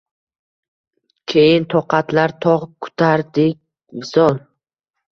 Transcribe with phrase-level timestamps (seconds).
[1.33, 3.57] Keyin, toqatlar-toq, kutardik
[4.03, 4.35] visol